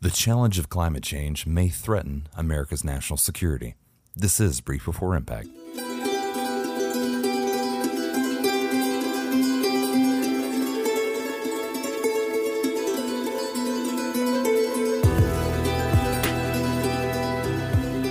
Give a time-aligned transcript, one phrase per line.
[0.00, 3.74] The challenge of climate change may threaten America's national security.
[4.14, 5.48] This is Brief Before Impact.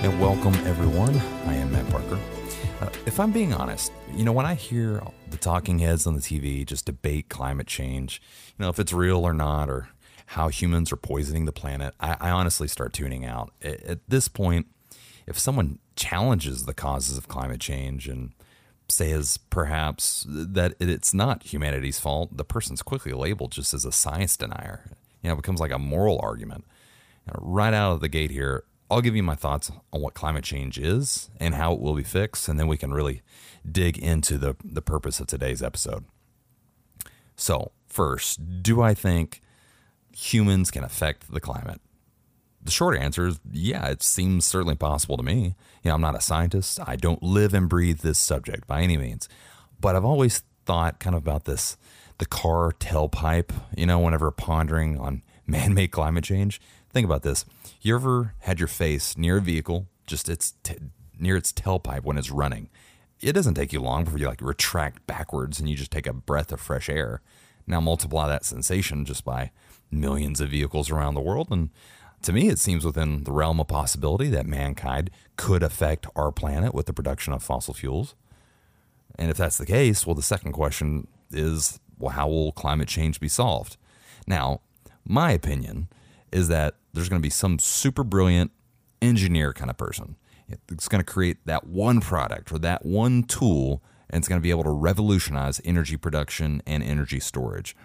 [0.04, 1.16] And welcome, everyone.
[1.46, 2.18] I am Matt Parker.
[2.82, 6.20] Uh, if I'm being honest, you know, when I hear the talking heads on the
[6.20, 8.20] TV just debate climate change,
[8.58, 9.88] you know, if it's real or not, or
[10.32, 13.50] how humans are poisoning the planet, I, I honestly start tuning out.
[13.62, 14.66] At, at this point,
[15.26, 18.34] if someone challenges the causes of climate change and
[18.90, 24.36] says perhaps that it's not humanity's fault, the person's quickly labeled just as a science
[24.36, 24.90] denier.
[25.22, 26.66] You know, it becomes like a moral argument.
[27.26, 30.44] Know, right out of the gate here, I'll give you my thoughts on what climate
[30.44, 33.22] change is and how it will be fixed, and then we can really
[33.70, 36.04] dig into the, the purpose of today's episode.
[37.34, 39.40] So, first, do I think
[40.18, 41.80] humans can affect the climate?
[42.60, 45.54] The short answer is yeah, it seems certainly possible to me.
[45.82, 46.80] You know, I'm not a scientist.
[46.84, 49.28] I don't live and breathe this subject by any means.
[49.80, 51.76] But I've always thought kind of about this
[52.18, 56.60] the car tailpipe, you know, whenever pondering on man made climate change.
[56.90, 57.44] Think about this.
[57.80, 60.76] You ever had your face near a vehicle, just its t-
[61.18, 62.70] near its tailpipe when it's running?
[63.20, 66.12] It doesn't take you long before you like retract backwards and you just take a
[66.12, 67.20] breath of fresh air.
[67.68, 69.52] Now multiply that sensation just by
[69.90, 71.48] millions of vehicles around the world.
[71.50, 71.70] And
[72.22, 76.74] to me, it seems within the realm of possibility that mankind could affect our planet
[76.74, 78.14] with the production of fossil fuels.
[79.18, 83.20] And if that's the case, well, the second question is well, how will climate change
[83.20, 83.76] be solved?
[84.26, 84.60] Now,
[85.04, 85.88] my opinion
[86.30, 88.52] is that there's going to be some super brilliant
[89.02, 90.16] engineer kind of person.
[90.70, 94.42] It's going to create that one product or that one tool, and it's going to
[94.42, 97.76] be able to revolutionize energy production and energy storage.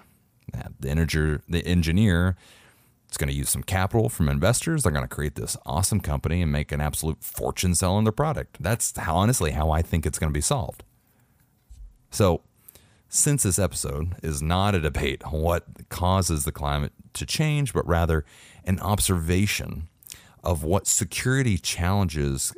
[0.80, 2.36] The, energy, the engineer
[3.10, 4.84] is going to use some capital from investors.
[4.84, 8.58] They're going to create this awesome company and make an absolute fortune selling their product.
[8.60, 10.84] That's how, honestly how I think it's going to be solved.
[12.12, 12.42] So,
[13.10, 17.88] since this episode is not a debate on what causes the climate to change, but
[17.88, 18.26] rather
[18.66, 19.88] an observation
[20.44, 22.54] of what security challenges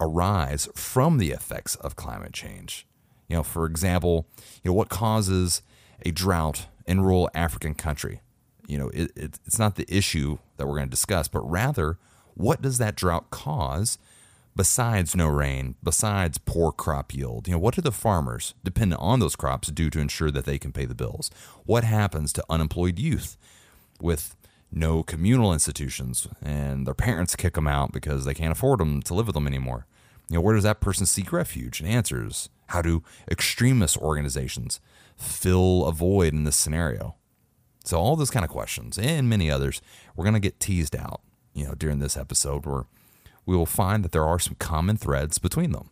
[0.00, 2.86] arise from the effects of climate change.
[3.28, 4.26] You know, for example,
[4.62, 5.62] you know what causes
[6.04, 8.20] a drought in rural African country.
[8.66, 11.98] You know, it, it, it's not the issue that we're going to discuss, but rather
[12.34, 13.96] what does that drought cause
[14.56, 17.46] besides no rain, besides poor crop yield?
[17.46, 20.58] You know, what do the farmers dependent on those crops do to ensure that they
[20.58, 21.30] can pay the bills?
[21.64, 23.36] What happens to unemployed youth
[24.00, 24.34] with
[24.72, 29.14] no communal institutions and their parents kick them out because they can't afford them to
[29.14, 29.86] live with them anymore?
[30.28, 32.48] You know, where does that person seek refuge and answers?
[32.66, 34.80] How do extremist organizations
[35.20, 37.16] fill a void in this scenario?
[37.84, 39.80] So all those kind of questions and many others,
[40.14, 41.22] we're going to get teased out,
[41.54, 42.84] you know, during this episode where
[43.46, 45.90] we will find that there are some common threads between them.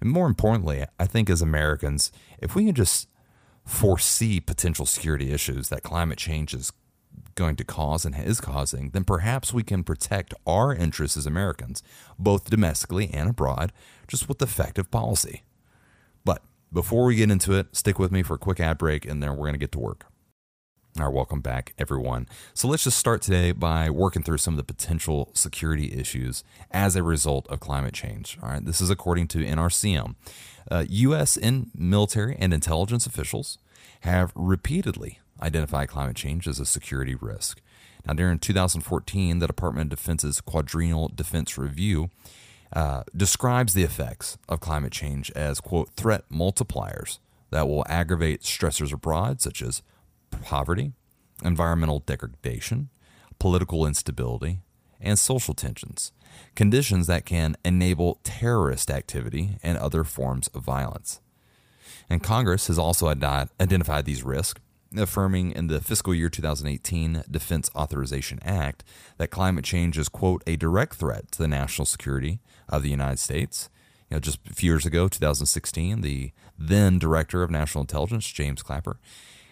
[0.00, 3.08] And more importantly, I think as Americans, if we can just
[3.64, 6.72] foresee potential security issues that climate change is
[7.34, 11.82] going to cause and is causing, then perhaps we can protect our interests as Americans,
[12.18, 13.72] both domestically and abroad,
[14.06, 15.42] just with effective policy.
[16.72, 19.30] Before we get into it, stick with me for a quick ad break and then
[19.30, 20.06] we're going to get to work.
[20.98, 22.26] All right, welcome back, everyone.
[22.54, 26.96] So let's just start today by working through some of the potential security issues as
[26.96, 28.36] a result of climate change.
[28.42, 30.16] All right, this is according to NRCM.
[30.70, 31.36] Uh, U.S.
[31.36, 33.58] in military and intelligence officials
[34.00, 37.62] have repeatedly identified climate change as a security risk.
[38.04, 42.10] Now, during 2014, the Department of Defense's Quadrennial Defense Review
[42.72, 47.18] uh, describes the effects of climate change as, quote, threat multipliers
[47.50, 49.82] that will aggravate stressors abroad, such as
[50.42, 50.92] poverty,
[51.44, 52.90] environmental degradation,
[53.38, 54.60] political instability,
[55.00, 56.12] and social tensions,
[56.54, 61.20] conditions that can enable terrorist activity and other forms of violence.
[62.10, 64.60] And Congress has also identified these risks,
[64.96, 68.84] affirming in the fiscal year 2018 Defense Authorization Act
[69.18, 73.18] that climate change is, quote, a direct threat to the national security of the United
[73.18, 73.68] States.
[74.10, 78.62] You know, just a few years ago, 2016, the then Director of National Intelligence, James
[78.62, 78.98] Clapper,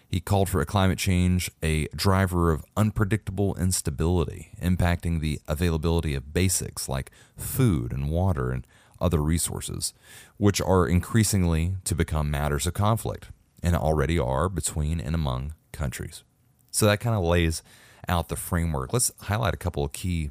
[0.09, 6.33] he called for a climate change a driver of unpredictable instability, impacting the availability of
[6.33, 8.65] basics like food and water and
[8.99, 9.93] other resources,
[10.37, 13.29] which are increasingly to become matters of conflict
[13.63, 16.23] and already are between and among countries.
[16.71, 17.63] So that kind of lays
[18.07, 18.93] out the framework.
[18.93, 20.29] Let's highlight a couple of key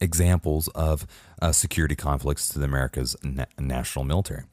[0.00, 1.06] examples of
[1.42, 4.44] uh, security conflicts to the America's na- national military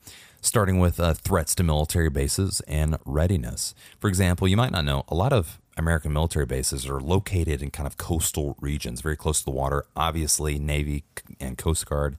[0.42, 3.74] starting with uh, threats to military bases and readiness.
[4.00, 7.70] For example, you might not know a lot of American military bases are located in
[7.70, 9.86] kind of coastal regions, very close to the water.
[9.96, 11.04] Obviously, Navy
[11.40, 12.18] and Coast Guard.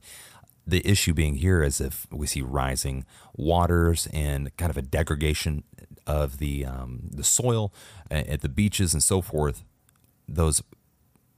[0.69, 3.03] The issue being here is if we see rising
[3.35, 5.63] waters and kind of a degradation
[6.05, 7.73] of the um, the soil
[8.11, 9.63] at the beaches and so forth,
[10.27, 10.61] those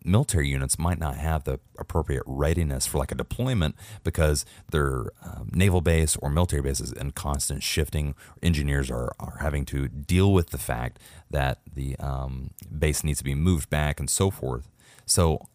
[0.03, 5.49] military units might not have the appropriate readiness for like a deployment because their um,
[5.53, 8.15] naval base or military base is in constant shifting.
[8.43, 10.99] Engineers are, are having to deal with the fact
[11.29, 14.69] that the um, base needs to be moved back and so forth.
[15.05, 15.47] So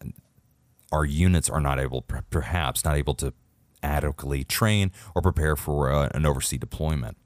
[0.91, 3.33] our units are not able, perhaps not able to
[3.83, 7.17] adequately train or prepare for uh, an overseas deployment.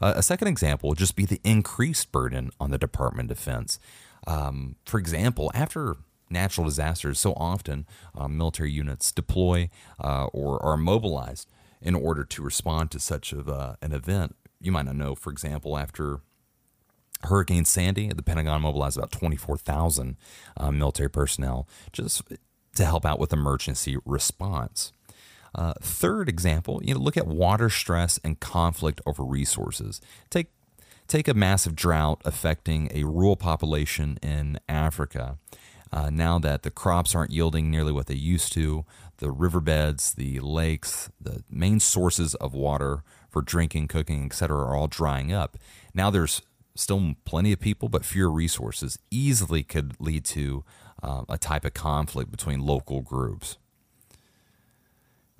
[0.00, 3.78] Uh, a second example would just be the increased burden on the Department of Defense.
[4.26, 5.96] Um, for example, after
[6.30, 7.86] natural disasters, so often
[8.16, 9.70] uh, military units deploy
[10.02, 11.50] uh, or are mobilized
[11.80, 14.36] in order to respond to such of uh, an event.
[14.60, 16.20] You might not know, for example, after
[17.24, 20.16] Hurricane Sandy, the Pentagon mobilized about 24,000
[20.56, 22.22] uh, military personnel just
[22.74, 24.92] to help out with emergency response.
[25.54, 30.00] Uh, third example, you know, look at water stress and conflict over resources.
[30.30, 30.48] Take
[31.08, 35.36] take a massive drought affecting a rural population in Africa
[35.92, 38.84] uh, now that the crops aren't yielding nearly what they used to,
[39.18, 44.88] the riverbeds, the lakes, the main sources of water for drinking, cooking, etc., are all
[44.88, 45.58] drying up.
[45.92, 46.42] Now there's
[46.74, 48.98] still plenty of people, but fewer resources.
[49.10, 50.64] Easily could lead to
[51.02, 53.58] uh, a type of conflict between local groups.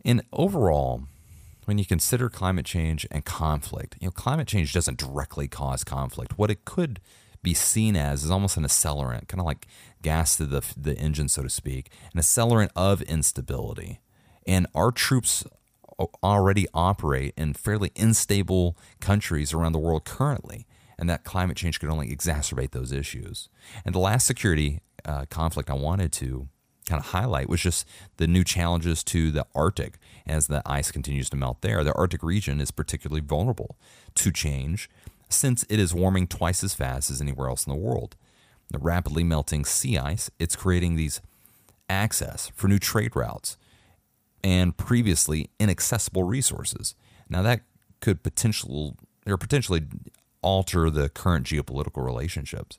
[0.05, 1.05] And overall,
[1.65, 6.39] when you consider climate change and conflict, you know, climate change doesn't directly cause conflict.
[6.39, 7.01] What it could
[7.43, 9.67] be seen as is almost an accelerant, kind of like
[10.01, 14.01] gas to the, the engine, so to speak, an accelerant of instability.
[14.47, 15.45] And our troops
[16.23, 20.67] already operate in fairly unstable countries around the world currently,
[20.99, 23.49] and that climate change could only exacerbate those issues.
[23.85, 26.49] And the last security uh, conflict I wanted to
[26.87, 27.87] kind of highlight was just
[28.17, 31.85] the new challenges to the Arctic as the ice continues to melt there.
[31.85, 33.77] The Arctic region is particularly vulnerable
[34.17, 34.91] to change
[35.29, 38.17] since it is warming twice as fast as anywhere else in the world.
[38.71, 41.21] The rapidly melting sea ice, it's creating these
[41.89, 43.57] access for new trade routes
[44.43, 46.95] and previously inaccessible resources.
[47.29, 47.63] Now that
[48.01, 48.93] could potentially
[49.27, 49.83] or potentially
[50.43, 52.79] alter the current geopolitical relationships.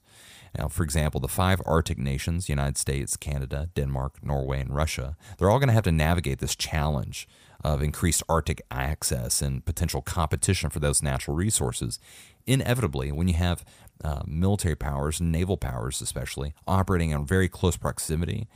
[0.58, 5.50] Now, for example, the five Arctic nations, United States, Canada, Denmark, Norway, and Russia, they're
[5.50, 7.28] all going to have to navigate this challenge
[7.64, 12.00] of increased Arctic access and potential competition for those natural resources
[12.46, 13.64] inevitably, when you have
[14.04, 18.48] uh, military powers, naval powers especially, operating in very close proximity,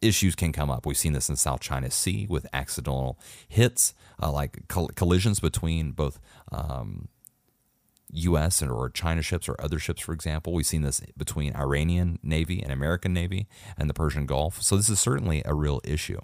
[0.00, 0.84] issues can come up.
[0.84, 3.18] We've seen this in South China Sea with accidental
[3.48, 6.18] hits, uh, like coll- collisions between both
[6.50, 7.08] um,
[8.12, 8.62] U.S.
[8.62, 10.52] or China ships or other ships, for example.
[10.52, 14.62] We've seen this between Iranian Navy and American Navy and the Persian Gulf.
[14.62, 16.20] So this is certainly a real issue.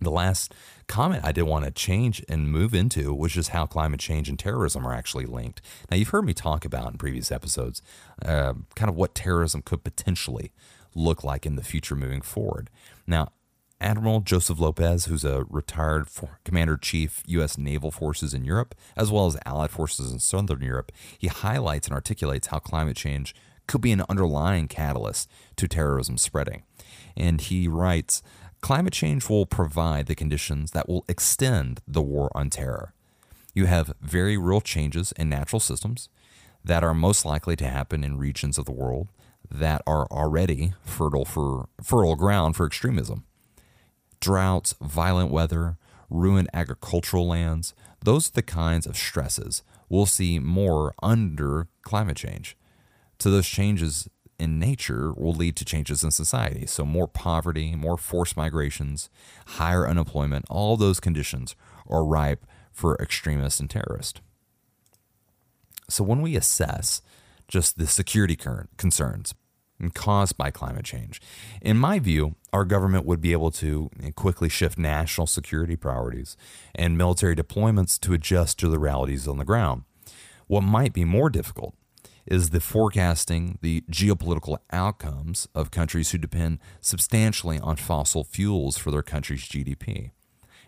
[0.00, 0.54] The last
[0.86, 4.38] comment I did want to change and move into was just how climate change and
[4.38, 5.60] terrorism are actually linked.
[5.90, 7.82] Now, you've heard me talk about in previous episodes
[8.24, 10.52] uh, kind of what terrorism could potentially
[10.94, 12.70] look like in the future moving forward.
[13.06, 13.32] Now,
[13.80, 16.06] Admiral Joseph Lopez, who's a retired
[16.44, 17.56] Commander Chief U.S.
[17.56, 21.94] Naval Forces in Europe, as well as Allied forces in Southern Europe, he highlights and
[21.94, 23.34] articulates how climate change
[23.66, 26.64] could be an underlying catalyst to terrorism spreading.
[27.16, 28.22] And he writes,
[28.60, 32.92] Climate change will provide the conditions that will extend the war on terror.
[33.54, 36.08] You have very real changes in natural systems
[36.62, 39.08] that are most likely to happen in regions of the world
[39.50, 43.24] that are already fertile for fertile ground for extremism.
[44.20, 45.76] Droughts, violent weather,
[46.08, 52.56] ruined agricultural lands, those are the kinds of stresses we'll see more under climate change.
[53.18, 54.08] To those changes
[54.38, 56.64] in nature will lead to changes in society.
[56.64, 59.10] So, more poverty, more forced migrations,
[59.46, 61.54] higher unemployment, all those conditions
[61.86, 64.22] are ripe for extremists and terrorists.
[65.90, 67.02] So, when we assess
[67.48, 68.38] just the security
[68.78, 69.34] concerns
[69.92, 71.20] caused by climate change,
[71.60, 76.36] in my view, our government would be able to quickly shift national security priorities
[76.74, 79.84] and military deployments to adjust to the realities on the ground.
[80.46, 81.74] What might be more difficult
[82.26, 88.90] is the forecasting the geopolitical outcomes of countries who depend substantially on fossil fuels for
[88.90, 90.10] their country's GDP.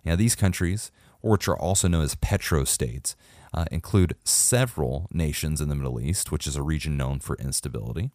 [0.05, 3.15] Now, these countries, which are also known as petrostates,
[3.55, 8.11] uh, include several nations in the Middle East, which is a region known for instability.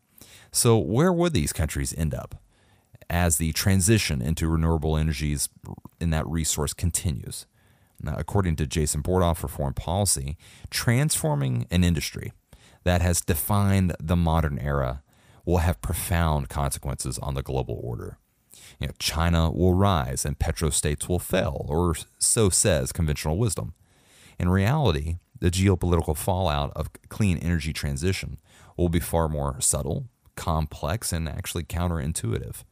[0.52, 2.42] So, where would these countries end up
[3.10, 5.50] as the transition into renewable energies
[6.00, 7.46] in that resource continues?
[8.02, 10.38] Now, according to Jason Bordoff for Foreign Policy,
[10.70, 12.32] transforming an industry
[12.84, 15.02] that has defined the modern era
[15.46, 18.18] will have profound consequences on the global order.
[18.80, 23.74] You know, China will rise and petrostates will fail, or so says conventional wisdom.
[24.40, 28.38] In reality, the geopolitical fallout of clean energy transition
[28.76, 32.64] will be far more subtle, complex, and actually counterintuitive.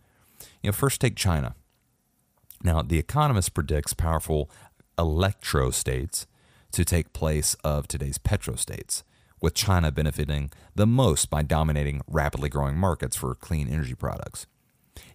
[0.66, 1.54] You know, first take China.
[2.64, 4.50] Now, The Economist predicts powerful
[4.98, 6.26] electrostates
[6.72, 9.04] to take place of today's petrostates,
[9.40, 14.48] with China benefiting the most by dominating rapidly growing markets for clean energy products.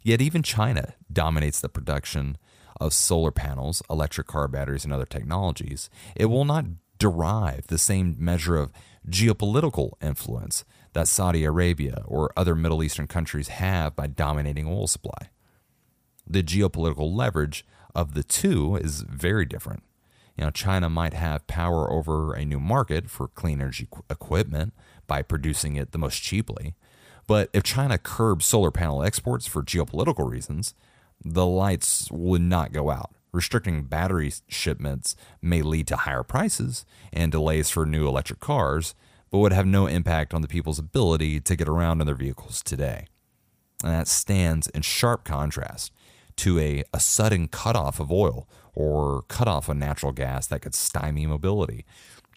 [0.04, 2.38] Yet, even China dominates the production
[2.80, 5.90] of solar panels, electric car batteries, and other technologies.
[6.14, 6.66] It will not
[6.97, 8.71] derive the same measure of
[9.09, 15.30] geopolitical influence that Saudi Arabia or other Middle Eastern countries have by dominating oil supply.
[16.30, 19.82] The geopolitical leverage of the two is very different.
[20.37, 24.72] You know, China might have power over a new market for clean energy equipment
[25.08, 26.76] by producing it the most cheaply.
[27.26, 30.72] But if China curbs solar panel exports for geopolitical reasons,
[31.20, 33.10] the lights would not go out.
[33.32, 38.94] Restricting battery shipments may lead to higher prices and delays for new electric cars,
[39.32, 42.62] but would have no impact on the people's ability to get around in their vehicles
[42.62, 43.06] today.
[43.82, 45.90] And that stands in sharp contrast
[46.40, 51.26] to a, a sudden cutoff of oil or cutoff of natural gas that could stymie
[51.26, 51.85] mobility,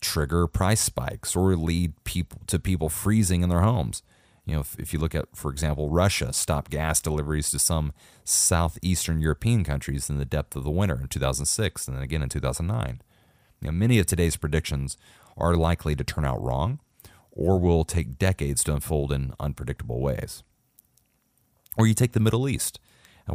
[0.02, 4.04] trigger price spikes, or lead people to people freezing in their homes.
[4.46, 7.94] You know, if, if you look at, for example, Russia stopped gas deliveries to some
[8.26, 12.28] southeastern European countries in the depth of the winter in 2006 and then again in
[12.28, 13.02] 2009.
[13.62, 14.98] You know, many of today's predictions
[15.38, 16.80] are likely to turn out wrong
[17.32, 20.44] or will take decades to unfold in unpredictable ways.
[21.78, 22.82] Or you take the Middle East,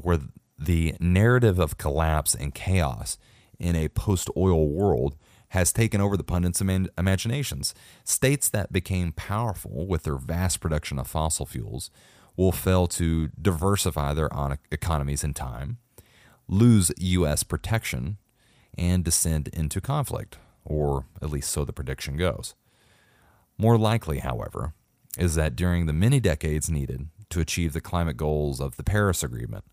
[0.03, 0.19] where
[0.59, 3.19] the narrative of collapse and chaos
[3.59, 5.17] in a post oil world
[5.51, 7.75] has taken over the pundits' imaginations.
[8.05, 11.91] States that became powerful with their vast production of fossil fuels
[12.37, 14.31] will fail to diversify their
[14.71, 15.79] economies in time,
[16.47, 17.43] lose U.S.
[17.43, 18.19] protection,
[18.77, 22.55] and descend into conflict, or at least so the prediction goes.
[23.57, 24.75] More likely, however,
[25.17, 29.23] is that during the many decades needed to achieve the climate goals of the Paris
[29.25, 29.65] Agreement,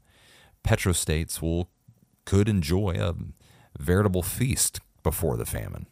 [0.66, 1.70] petrostates will
[2.26, 3.14] could enjoy a
[3.80, 5.86] veritable feast before the famine.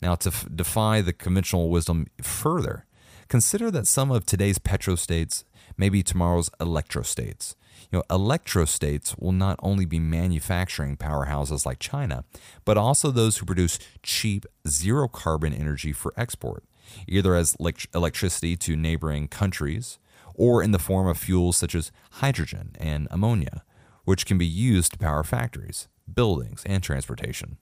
[0.00, 2.84] Now, to f- defy the conventional wisdom further,
[3.28, 5.44] consider that some of today's petrostates
[5.76, 7.54] may be tomorrow's electrostates.
[7.90, 12.24] You know, electrostates will not only be manufacturing powerhouses like China,
[12.64, 16.64] but also those who produce cheap, zero carbon energy for export,
[17.06, 17.56] either as
[17.94, 19.98] electricity to neighboring countries
[20.38, 23.64] or in the form of fuels such as hydrogen and ammonia,
[24.04, 27.58] which can be used to power factories, buildings, and transportation.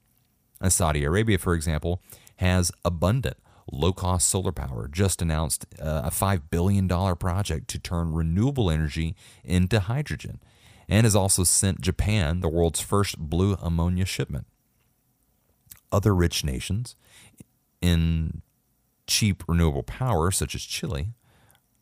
[0.61, 2.03] And Saudi Arabia, for example,
[2.37, 3.39] has abundant
[3.73, 9.17] low cost solar power, just announced uh, a $5 billion project to turn renewable energy
[9.43, 10.41] into hydrogen,
[10.89, 14.47] and has also sent Japan the world's first blue ammonia shipment.
[15.91, 16.95] Other rich nations
[17.81, 18.43] in
[19.07, 21.09] cheap renewable power, such as Chile,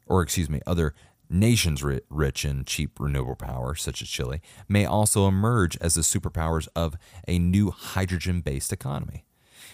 [0.07, 0.95] or excuse me, other
[1.31, 6.69] nations rich in cheap renewable power, such as Chile, may also emerge as the superpowers
[6.77, 6.97] of
[7.27, 9.25] a new hydrogen based economy.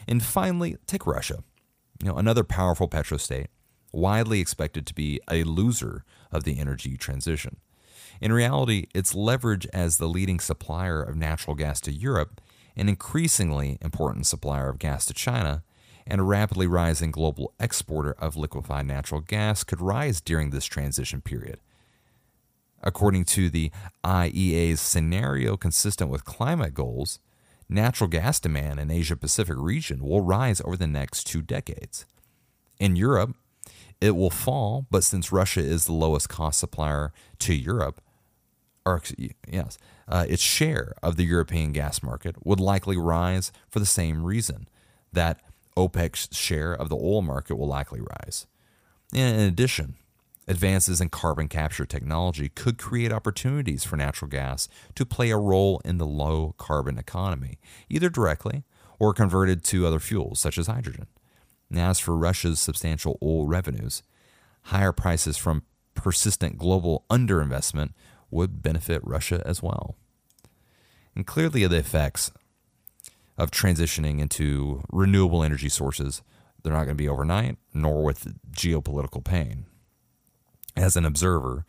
[0.07, 1.43] And finally, take Russia,
[2.03, 3.49] you know, another powerful petrostate,
[3.93, 7.57] widely expected to be a loser of the energy transition.
[8.21, 12.41] In reality, its leverage as the leading supplier of natural gas to Europe,
[12.77, 15.63] an increasingly important supplier of gas to China,
[16.07, 21.21] and a rapidly rising global exporter of liquefied natural gas could rise during this transition
[21.21, 21.61] period.
[22.83, 23.71] According to the
[24.04, 27.19] IEA's scenario consistent with climate goals,
[27.69, 32.07] natural gas demand in Asia Pacific region will rise over the next 2 decades.
[32.78, 33.37] In Europe,
[34.00, 38.00] it will fall, but since Russia is the lowest cost supplier to Europe,
[38.87, 39.02] or
[39.47, 39.76] yes,
[40.09, 44.66] uh, its share of the European gas market would likely rise for the same reason
[45.12, 45.40] that
[45.77, 48.47] OPEC's share of the oil market will likely rise.
[49.15, 49.97] In addition,
[50.47, 55.81] advances in carbon capture technology could create opportunities for natural gas to play a role
[55.85, 57.59] in the low carbon economy,
[57.89, 58.65] either directly
[58.99, 61.07] or converted to other fuels such as hydrogen.
[61.75, 64.03] as for Russia's substantial oil revenues,
[64.65, 65.62] higher prices from
[65.95, 67.93] persistent global underinvestment
[68.31, 69.97] would benefit Russia as well.
[71.15, 72.31] And clearly, the effects
[73.40, 76.23] of transitioning into renewable energy sources.
[76.62, 79.64] They're not going to be overnight, nor with geopolitical pain.
[80.76, 81.64] As an observer,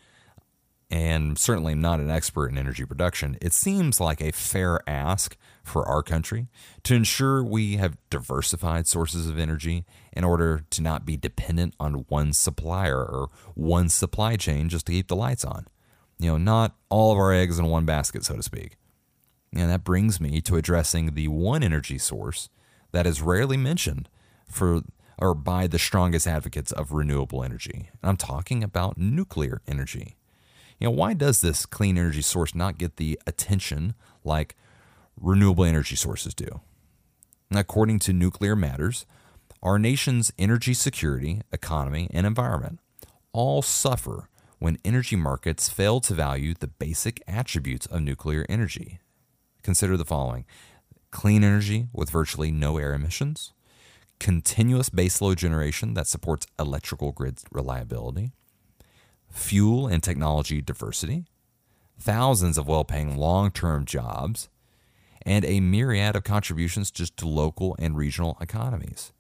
[0.92, 5.88] and certainly not an expert in energy production, it seems like a fair ask for
[5.88, 6.50] our country
[6.84, 12.06] to ensure we have diversified sources of energy in order to not be dependent on
[12.10, 15.66] one supplier or one supply chain just to keep the lights on.
[16.20, 18.76] You know, not all of our eggs in one basket, so to speak.
[19.54, 22.50] And that brings me to addressing the one energy source
[22.92, 24.10] that is rarely mentioned
[24.46, 24.82] for
[25.18, 27.90] or by the strongest advocates of renewable energy.
[28.02, 30.16] And I'm talking about nuclear energy.
[30.80, 33.94] You know, why does this clean energy source not get the attention
[34.24, 34.56] like
[35.16, 36.62] renewable energy sources do?
[37.54, 39.06] According to Nuclear Matters,
[39.62, 42.80] our nation's energy security, economy, and environment
[43.32, 44.28] all suffer
[44.58, 49.00] when energy markets fail to value the basic attributes of nuclear energy.
[49.64, 50.46] Consider the following.
[51.12, 53.54] Clean energy with virtually no air emissions,
[54.20, 58.32] continuous baseload generation that supports electrical grid reliability,
[59.30, 61.26] fuel and technology diversity,
[62.00, 64.50] thousands of well paying long term jobs,
[65.24, 69.12] and a myriad of contributions just to local and regional economies.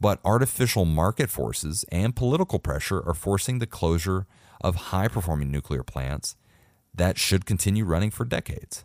[0.00, 4.26] But artificial market forces and political pressure are forcing the closure
[4.60, 6.34] of high performing nuclear plants
[6.94, 8.84] that should continue running for decades.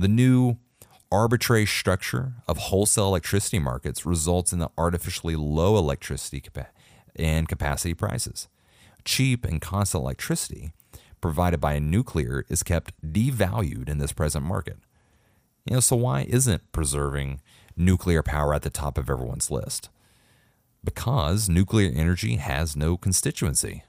[0.00, 0.56] The new
[1.12, 6.42] arbitrary structure of wholesale electricity markets results in the artificially low electricity
[7.16, 8.48] and capacity prices.
[9.04, 10.72] Cheap and constant electricity
[11.20, 14.78] provided by nuclear is kept devalued in this present market.
[15.66, 17.42] You know, so why isn't preserving
[17.76, 19.90] nuclear power at the top of everyone's list?
[20.82, 23.84] Because nuclear energy has no constituency.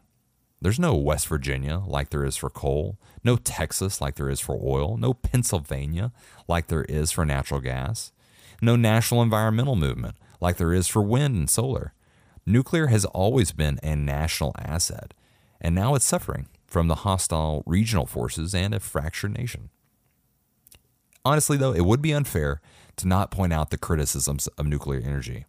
[0.61, 4.59] There's no West Virginia like there is for coal, no Texas like there is for
[4.61, 6.11] oil, no Pennsylvania
[6.47, 8.11] like there is for natural gas,
[8.61, 11.93] no national environmental movement like there is for wind and solar.
[12.45, 15.15] Nuclear has always been a national asset,
[15.59, 19.69] and now it's suffering from the hostile regional forces and a fractured nation.
[21.25, 22.61] Honestly, though, it would be unfair
[22.97, 25.45] to not point out the criticisms of nuclear energy.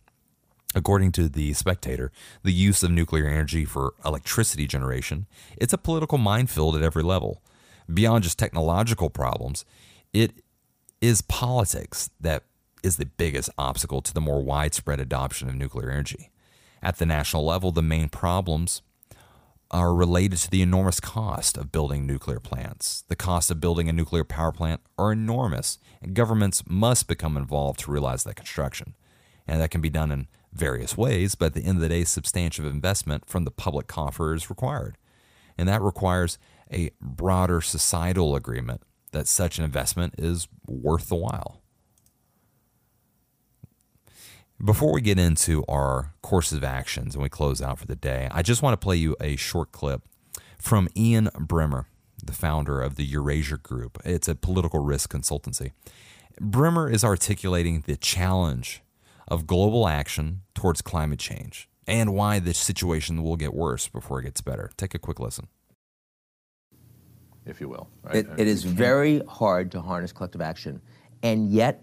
[0.75, 2.13] According to the Spectator,
[2.43, 5.27] the use of nuclear energy for electricity generation,
[5.57, 7.43] it's a political minefield at every level.
[7.93, 9.65] Beyond just technological problems,
[10.13, 10.43] it
[11.01, 12.45] is politics that
[12.83, 16.31] is the biggest obstacle to the more widespread adoption of nuclear energy.
[16.83, 18.83] At the national level, the main problems
[19.71, 23.05] are related to the enormous cost of building nuclear plants.
[23.09, 27.81] The cost of building a nuclear power plant are enormous, and governments must become involved
[27.81, 28.95] to realize that construction.
[29.47, 32.05] And that can be done in various ways, but at the end of the day,
[32.05, 34.97] substantive investment from the public coffer is required.
[35.57, 36.39] And that requires
[36.73, 41.61] a broader societal agreement that such an investment is worth the while.
[44.65, 48.29] Before we get into our courses of actions and we close out for the day,
[48.31, 50.03] I just want to play you a short clip
[50.57, 51.87] from Ian Bremmer,
[52.23, 53.99] the founder of the Eurasia Group.
[54.05, 55.73] It's a political risk consultancy.
[56.41, 58.83] Bremmer is articulating the challenge
[59.29, 64.25] of global action towards climate change and why the situation will get worse before it
[64.25, 64.71] gets better.
[64.77, 65.49] Take a quick listen.
[67.45, 67.89] If you will.
[68.03, 68.17] Right?
[68.17, 70.81] It, it is very hard to harness collective action,
[71.23, 71.83] and yet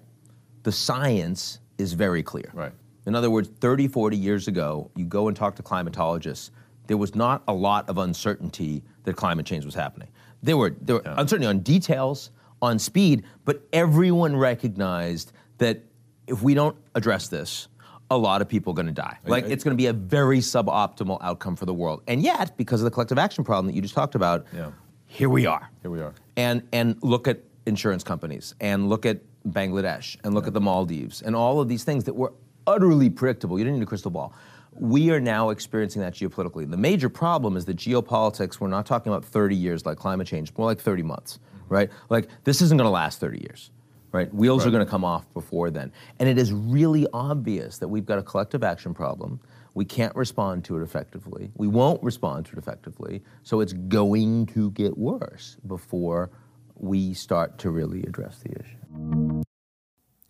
[0.63, 2.49] the science is very clear.
[2.53, 2.71] Right.
[3.05, 6.51] In other words, 30, 40 years ago, you go and talk to climatologists,
[6.87, 10.09] there was not a lot of uncertainty that climate change was happening.
[10.43, 11.15] There were, there were yeah.
[11.17, 15.83] uncertainty on details, on speed, but everyone recognized that
[16.29, 17.67] if we don't address this,
[18.11, 19.17] a lot of people are going to die.
[19.25, 22.01] Like it's going to be a very suboptimal outcome for the world.
[22.07, 24.71] And yet, because of the collective action problem that you just talked about, yeah.
[25.05, 25.69] here we are.
[25.81, 26.13] Here we are.
[26.35, 30.49] And and look at insurance companies and look at Bangladesh and look yeah.
[30.49, 32.33] at the Maldives and all of these things that were
[32.65, 33.57] utterly predictable.
[33.59, 34.33] You didn't need a crystal ball.
[34.73, 36.69] We are now experiencing that geopolitically.
[36.69, 40.53] The major problem is that geopolitics, we're not talking about 30 years like climate change,
[40.57, 41.73] more like 30 months, mm-hmm.
[41.73, 41.89] right?
[42.09, 43.71] Like this isn't going to last 30 years
[44.11, 44.33] right?
[44.33, 44.67] Wheels right.
[44.67, 45.91] are going to come off before then.
[46.19, 49.39] And it is really obvious that we've got a collective action problem.
[49.73, 51.51] We can't respond to it effectively.
[51.55, 53.21] We won't respond to it effectively.
[53.43, 56.31] So it's going to get worse before
[56.75, 59.43] we start to really address the issue.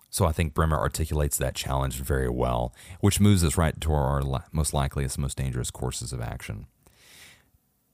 [0.10, 4.22] So I think Bremmer articulates that challenge very well, which moves us right to our
[4.52, 6.66] most likeliest, most dangerous courses of action.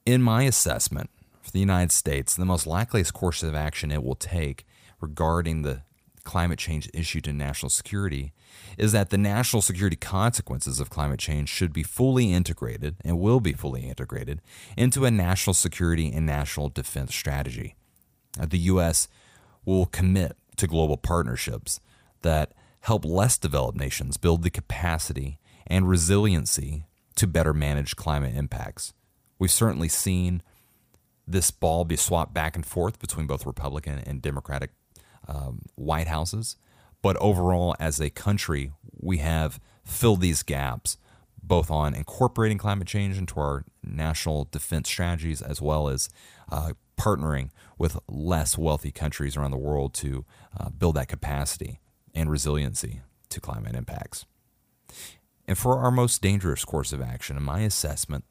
[0.06, 1.10] In my assessment,
[1.42, 4.66] for the United States, the most likeliest course of action it will take
[5.06, 5.84] regarding the
[6.24, 8.34] climate change issue to national security
[8.78, 13.40] is that the national security consequences of climate change should be fully integrated and will
[13.40, 14.42] be fully integrated
[14.76, 17.76] into a national security and national defense strategy.
[18.40, 19.08] Uh, the U.S.
[19.64, 21.80] will commit to global partnerships
[22.24, 25.38] that help less developed nations build the capacity
[25.68, 28.94] and resiliency to better manage climate impacts.
[29.38, 30.42] We've certainly seen
[31.28, 34.72] this ball be swapped back and forth between both Republican and Democratic
[35.28, 36.58] um, White Houses.
[37.02, 40.98] But overall, as a country, we have filled these gaps
[41.44, 46.10] both on incorporating climate change into our national defense strategies as well as
[46.52, 50.26] uh, partnering with less wealthy countries around the world to
[50.60, 51.80] uh, build that capacity
[52.14, 54.26] and resiliency to climate impacts.
[55.48, 58.24] And for our most dangerous course of action, in my assessment,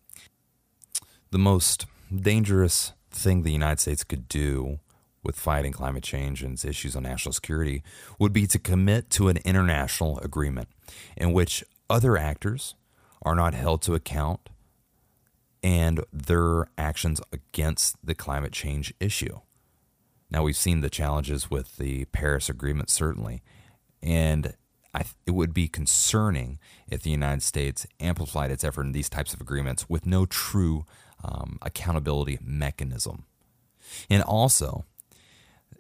[1.31, 4.81] the most dangerous thing the United States could do
[5.25, 7.83] with fighting climate change and its issues on national security
[8.19, 10.69] would be to commit to an international agreement
[11.17, 12.75] in which other actors
[13.23, 14.51] are not held to account
[15.63, 19.41] and their actions against the climate change issue.
[20.31, 23.43] Now, we've seen the challenges with the Paris Agreement, certainly,
[24.03, 24.55] and
[24.95, 26.59] I, it would be concerning
[26.89, 30.87] if the United States amplified its effort in these types of agreements with no true
[31.23, 33.25] um, accountability mechanism.
[34.11, 34.85] And also,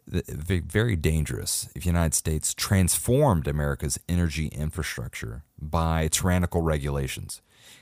[0.06, 7.40] very dangerous if the United States transformed America's energy infrastructure by tyrannical regulations,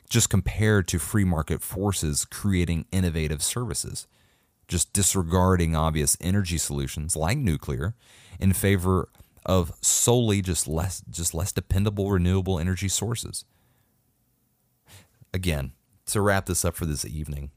[0.09, 4.07] just compared to free market forces creating innovative services,
[4.69, 7.95] just disregarding obvious energy solutions like nuclear
[8.39, 9.09] in favor
[9.45, 13.45] of solely just less just less dependable renewable energy sources.
[15.35, 15.73] Again,
[16.07, 17.51] to wrap this up for this evening,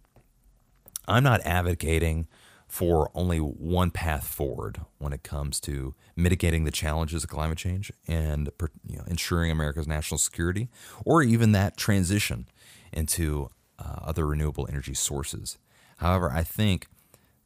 [1.08, 2.28] I'm not advocating
[2.76, 7.90] for only one path forward when it comes to mitigating the challenges of climate change
[8.06, 8.50] and
[8.86, 10.68] you know, ensuring America's national security,
[11.06, 12.46] or even that transition
[12.92, 15.58] into uh, other renewable energy sources.
[16.00, 16.88] However, I think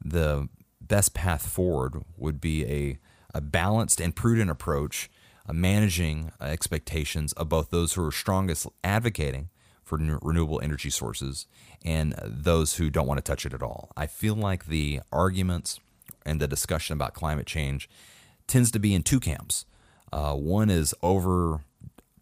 [0.04, 0.48] the
[0.80, 2.98] best path forward would be a,
[3.32, 5.08] a balanced and prudent approach,
[5.48, 9.48] uh, managing expectations of both those who are strongest advocating
[9.90, 11.46] for renewable energy sources
[11.84, 13.90] and those who don't want to touch it at all.
[13.96, 15.80] I feel like the arguments
[16.24, 17.90] and the discussion about climate change
[18.46, 19.66] tends to be in two camps.
[20.12, 21.64] Uh, one is over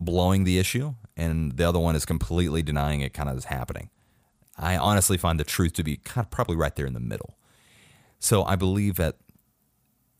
[0.00, 3.90] blowing the issue, and the other one is completely denying it kind of is happening.
[4.56, 7.36] I honestly find the truth to be kind of probably right there in the middle.
[8.18, 9.16] So I believe that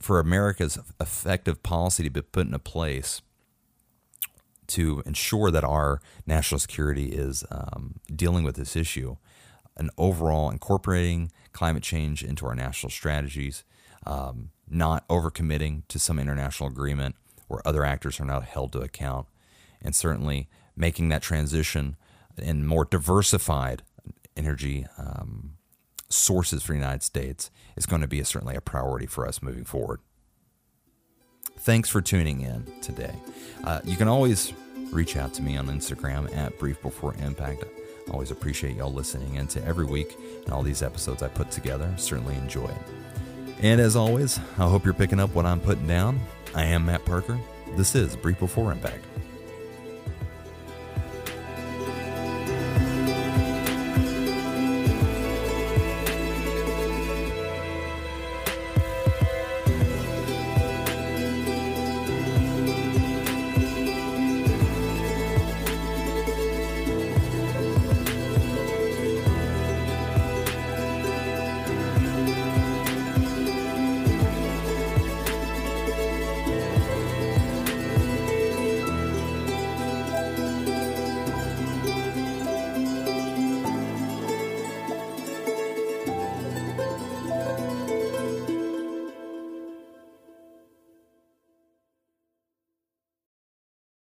[0.00, 3.22] for America's effective policy to be put into place,
[4.68, 9.16] to ensure that our national security is um, dealing with this issue
[9.76, 13.64] and overall incorporating climate change into our national strategies,
[14.06, 17.14] um, not overcommitting to some international agreement
[17.46, 19.26] where other actors are not held to account,
[19.80, 21.96] and certainly making that transition
[22.36, 23.82] in more diversified
[24.36, 25.54] energy um,
[26.08, 29.42] sources for the United States is going to be a, certainly a priority for us
[29.42, 30.00] moving forward.
[31.60, 33.14] Thanks for tuning in today.
[33.64, 34.52] Uh, you can always
[34.90, 37.64] reach out to me on Instagram at Brief Before Impact.
[38.08, 41.92] I always appreciate y'all listening into every week and all these episodes I put together.
[41.96, 42.82] Certainly enjoy it.
[43.60, 46.20] And as always, I hope you're picking up what I'm putting down.
[46.54, 47.38] I am Matt Parker.
[47.76, 49.04] This is Brief Before Impact.